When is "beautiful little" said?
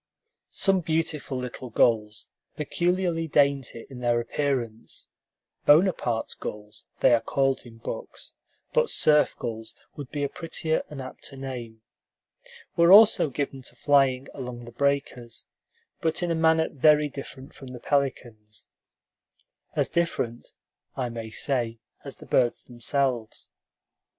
0.81-1.69